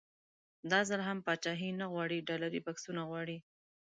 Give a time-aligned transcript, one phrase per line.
[0.71, 3.37] دا ځل هم پاچاهي نه غواړي ډالري بکسونه غواړي.